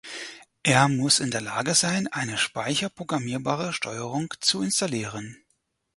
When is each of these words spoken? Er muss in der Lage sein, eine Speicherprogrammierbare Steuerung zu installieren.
Er 0.63 0.87
muss 0.87 1.19
in 1.19 1.29
der 1.29 1.41
Lage 1.41 1.75
sein, 1.75 2.07
eine 2.07 2.39
Speicherprogrammierbare 2.39 3.71
Steuerung 3.71 4.33
zu 4.41 4.63
installieren. 4.63 5.37